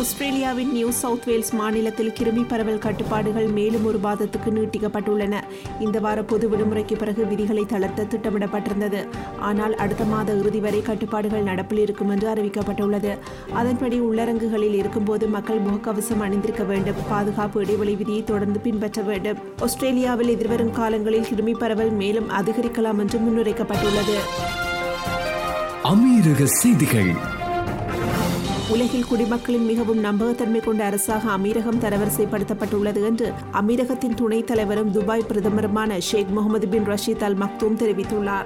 [0.00, 5.34] ஆஸ்திரேலியாவின் new south Wales மாநிலத்தில் கிருமி பரவல் கட்டுப்பாடுகள் மேலும் ஒரு மாதத்துக்கு நீட்டிக்கப்பட்டுள்ளன.
[5.80, 9.06] இந்த வார பொது விடுமுறைக்கு பிறகு விதிகளை தளர்த்த திட்டமிடப்பட்டிருந்தது.
[9.38, 13.18] ஆனால் அடுத்த மாத இறுதி வரை கட்டுப்பாடுகள் நடப்பில் இருக்கும் என்று அறிவிக்கப்பட்டுள்ளது.
[13.52, 17.00] அதன்படி உள்ளரங்குகளில் இருக்கும்போது மக்கள் முகக்கவசம் அணிந்திருக்க வேண்டும்.
[17.08, 19.36] பாதுகாப்பு இடைவெளி விதியை தொடர்ந்து பின்பற்ற வேண்டும்.
[19.62, 24.18] ஆஸ்திரேலியாவில் எதிர்வரும் காலங்களில் கிருமி பரவல் மேலும் அதிகரிக்கலாம் என்று முன்னுரைக்கப்பட்டுள்ளது
[25.92, 27.10] அமீரக செய்திகள்.
[28.72, 36.28] உலகில் குடிமக்களின் மிகவும் நம்பகத்தன்மை கொண்ட அரசாக அமீரகம் தரவரிசைப்படுத்தப்பட்டுள்ளது என்று அமீரகத்தின் துணைத் தலைவரும் துபாய் பிரதமருமான ஷேக்
[36.28, 38.44] முகமது பின் ரஷீத் அல் மக்தூம் தெரிவித்துள்ளார்.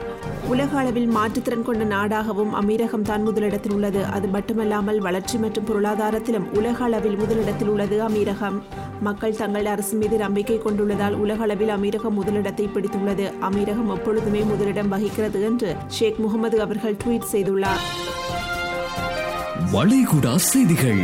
[0.48, 4.04] உலக அளவில் மாற்றுத்திறன் கொண்ட நாடாகவும் அமீரகம் தான் முதலிடத்தில் உள்ளது.
[4.04, 8.60] அது மட்டுமல்லாமல் வளர்ச்சி மற்றும் பொருளாதாரத்திலும் உலக அளவில் முதலிடத்தில் உள்ளது அமீரகம்.
[9.00, 13.32] மக்கள் தங்கள் அரசு மீது நம்பிக்கை கொண்டுள்ளதால் உலக அளவில் அமீரகம் முதலிடத்தை பிடித்துள்ளது.
[13.40, 18.09] அமீரகம் எப்பொழுதுமே முதலிடம் வகிக்கிறது என்று ஷேக் முகமது அவர்கள் ட்வீட் செய்துள்ளார்.
[19.68, 21.02] வளைகுடா செய்திகள்.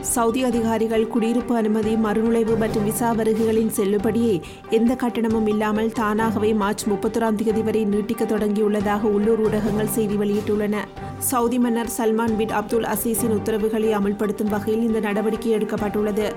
[0.00, 7.34] சவுதி அதிகாரிகள் குடியிருப்பு அனுமதி மறுநுழைவு மற்றும் விசா வருகைகளின் செல்லுபடியை எந்த கட்டணமும் இல்லாமல் தானாகவே மார்ச் முப்பத்தொராம்
[7.34, 10.76] தேதி வரை நீட்டிக்க தொடங்கியுள்ளதாக உள்ளூர் ஊடகங்கள் செய்தி வெளியிட்டுள்ளன.
[11.18, 16.32] சவுதி மன்னர் சல்மான் பின் அப்துல் அசீஸின் உத்தரவுகளை அமல்படுத்தும் வகையில் இந்த நடவடிக்கை எடுக்கப்பட்டுள்ளது.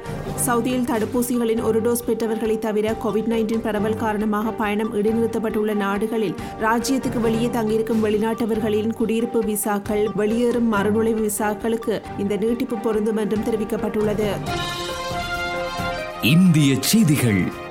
[0.46, 7.50] சவுதியில் தடுப்பூசிகளின் ஒரு டோஸ் பெற்றவர்களை தவிர கோவிட் நைன்டீன் பரவல் காரணமாக பயணம் இடைநிறுத்தப்பட்டுள்ள நாடுகளில் ராஜ்யத்துக்கு வெளியே
[7.50, 14.30] தங்கியிருக்கும் வெளிநாட்டவர்களின் குடியிருப்பு விசாக்கள் வெளியேறும் மறுநுழைவு விசாக்களுக்கு இந்த நீட்டிப்பு பொருந்தும் என்றும் தெரிவிக்கப்பட்டுள்ளது.
[16.22, 17.66] இந்திய செய்திகள்.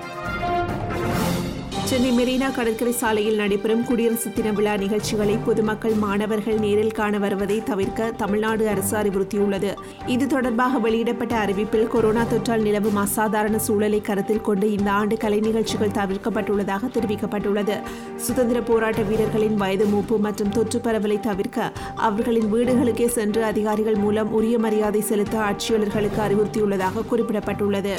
[1.88, 8.10] சென்னை மெரினா கடற்கரை சாலையில் நடைபெறும் குடியரசு தின விழா நிகழ்ச்சிகளை பொதுமக்கள் மாணவர்கள் நேரில் காண வருவதை தவிர்க்க
[8.10, 9.74] தமிழ்நாடு அரசு அறிவுறுத்தியுள்ளது.
[10.06, 15.96] இது தொடர்பாக வெளியிடப்பட்ட அறிவிப்பில் கொரோனா தொற்றால் நிலவும் அசாதாரண சூழலை கருத்தில் கொண்டு இந்த ஆண்டு கலை நிகழ்ச்சிகள்
[16.00, 17.76] தவிர்க்கப்பட்டுள்ளதாக தெரிவிக்கப்பட்டுள்ளது.
[18.16, 24.58] சுதந்திர போராட்ட வீரர்களின் வயது மூப்பு மற்றும் தொற்று பரவலை தவிர்க்க அவர்களின் வீடுகளுக்கே சென்று அதிகாரிகள் மூலம் உரிய
[24.58, 27.94] மரியாதை செலுத்த ஆட்சியாளர்களுக்கு அறிவுறுத்தியுள்ளதாக குறிப்பிடப்பட்டுள்ளது.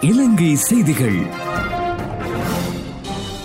[0.00, 1.18] இலங்கை செய்திகள்.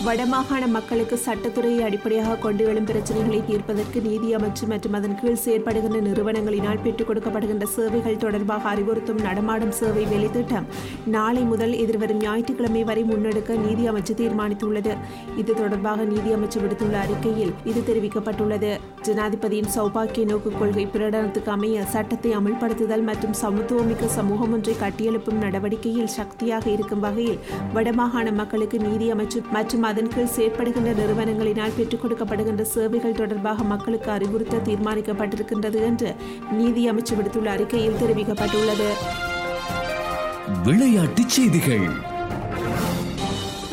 [0.05, 6.79] வடமாகாண மக்களுக்கு சட்டத்துறையை அடிப்படையாக கொண்டு எழும் பிரச்சனைகளை தீர்ப்பதற்கு நீதி அமைச்சு மற்றும் அதன் கீழ் செயற்படுகின்ற நிறுவனங்களினால்
[6.83, 10.67] பெற்றுக் கொடுக்கப்படுகின்ற சேவைகள் தொடர்பாக அறிவுறுத்தும் நடமாடும் சேவை வேலைத்திட்டம்
[11.15, 14.93] நாளை முதல் எதிர்வரும் ஞாயிற்றுக்கிழமை வரை முன்னெடுக்க நீதி அமைச்சு தீர்மானித்துள்ளது.
[15.41, 18.71] இது தொடர்பாக நீதி அமைச்சு விடுத்துள்ள அறிக்கையில் இது தெரிவிக்கப்பட்டுள்ளது.
[19.07, 26.65] ஜனாதிபதியின் சௌபாக்கிய நோக்கு கொள்கை பிரகடனத்துக்கு அமைய சட்டத்தை அமல்படுத்துதல் மற்றும் சமத்துவமிக்க சமூகம் ஒன்றை கட்டியெழுப்பும் நடவடிக்கையில் சக்தியாக
[26.77, 27.39] இருக்கும் வகையில்
[27.77, 34.57] வடமாகாண மக்களுக்கு நீதி அமைச்சு மற்றும் அதன் கீழ் செயற்படுகின்ற நிறுவனங்களினால் பெற்றுக் கொடுக்கப்படுகின்ற சேவைகள் தொடர்பாக மக்களுக்கு அறிவுறுத்த
[34.57, 36.15] தீர்மானிக்கப்பட்டிருக்கின்றது என்று
[36.51, 38.89] நீதி அமைச்சு விடுத்துள்ள அறிக்கையில் தெரிவிக்கப்பட்டுள்ளது.
[40.63, 42.08] விளையாட்டுச் செய்திகள்.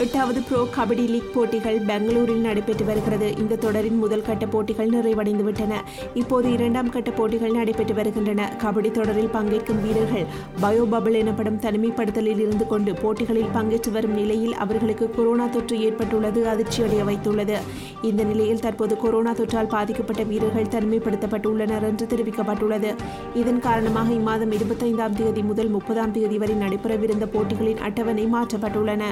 [0.03, 3.37] எட்டாவது ப்ரோ கபடி லீக் போட்டிகள் பெங்களூரில் நடைபெற்று வருகிறது.
[3.37, 5.75] இந்த தொடரின் முதல் கட்ட போட்டிகள் நிறைவடைந்துவிட்டன.
[6.15, 8.57] இப்போது இரண்டாம் கட்ட போட்டிகள் நடைபெற்று வருகின்றன.
[8.63, 10.27] கபடி தொடரில் பங்கேற்கும் வீரர்கள்
[10.63, 17.05] பயோ பபிள் எனப்படும் தனிமைப்படுத்தலில் இருந்து கொண்டு போட்டிகளில் பங்கேற்று வரும் நிலையில் அவர்களுக்கு கொரோனா தொற்று ஏற்பட்டுள்ளது அதிர்ச்சியடைய
[17.11, 17.57] வைத்துள்ளது.
[18.03, 22.93] இந்த நிலையில் தற்போது கொரோனா தொற்றால் பாதிக்கப்பட்ட வீரர்கள் தனிமைப்படுத்தப்பட்டுள்ளனர் என்று தெரிவிக்கப்பட்டுள்ளது.
[23.35, 29.05] இதன் காரணமாக இம்மாதம் இருபத்தைந்தாம் தேதி முதல் முப்பதாம் தேதி வரை நடைபெறவிருந்த போட்டிகளின் அட்டவணை மாற்றப்பட்டுள்ளன.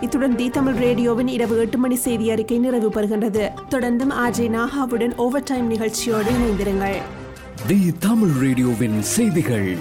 [0.00, 5.42] இத்துடன் தி தமிழ் ரேடியோவின் இரவு எட்டு மணி செய்தி அறிக்கை நிறைவு பெறுகின்றது தொடர்ந்தும் ஆர்ஜே நாகாவுடன் ஓவர்
[5.42, 6.98] டைம் நிகழ்ச்சியோடு இணைந்திருங்கள்.
[7.66, 9.76] தி தமிழ் ரேடியோவின் செய்திகள்.